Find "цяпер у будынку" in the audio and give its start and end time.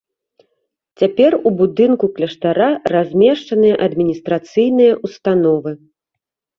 1.01-2.05